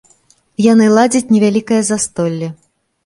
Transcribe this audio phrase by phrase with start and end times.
[0.71, 2.47] Яны ладзяць невялікае застолле.